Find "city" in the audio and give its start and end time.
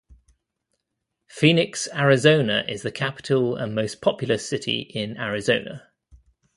4.49-4.79